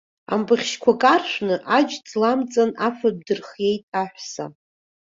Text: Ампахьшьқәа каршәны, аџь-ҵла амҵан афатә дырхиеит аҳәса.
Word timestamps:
Ампахьшьқәа 0.33 0.93
каршәны, 1.01 1.55
аџь-ҵла 1.77 2.29
амҵан 2.33 2.71
афатә 2.87 3.21
дырхиеит 3.27 3.83
аҳәса. 4.01 4.45